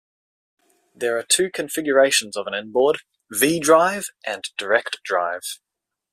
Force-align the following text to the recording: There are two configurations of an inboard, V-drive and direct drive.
There 0.95 1.15
are 1.19 1.25
two 1.29 1.51
configurations 1.51 2.35
of 2.35 2.47
an 2.47 2.55
inboard, 2.55 3.01
V-drive 3.31 4.05
and 4.25 4.41
direct 4.57 4.97
drive. 5.03 5.59